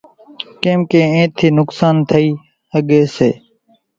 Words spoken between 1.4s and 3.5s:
نقصان ٿئي ۿڳي سي۔